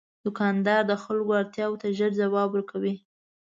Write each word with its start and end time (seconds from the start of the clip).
دوکاندار 0.25 0.81
د 0.87 0.93
خلکو 1.03 1.31
اړتیا 1.39 1.67
ته 1.81 1.87
ژر 1.97 2.11
ځواب 2.19 2.49
ورکوي. 2.51 2.95